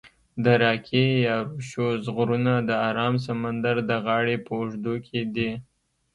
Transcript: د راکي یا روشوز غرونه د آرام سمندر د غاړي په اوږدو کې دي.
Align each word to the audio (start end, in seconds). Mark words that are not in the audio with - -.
د 0.43 0.45
راکي 0.63 1.05
یا 1.27 1.35
روشوز 1.47 2.03
غرونه 2.15 2.53
د 2.69 2.71
آرام 2.89 3.15
سمندر 3.27 3.75
د 3.89 3.91
غاړي 4.05 4.37
په 4.45 4.51
اوږدو 4.59 4.93
کې 5.07 5.21
دي. 5.35 5.51